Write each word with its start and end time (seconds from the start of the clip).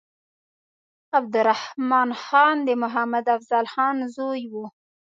عبدالرحمن 1.17 2.09
خان 2.25 2.55
د 2.67 2.69
محمد 2.81 3.25
افضل 3.35 3.65
خان 3.73 3.97
زوی 4.15 4.41
وو. 4.53 4.65